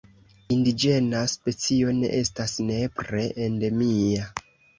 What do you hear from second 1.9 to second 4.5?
ne estas nepre endemia.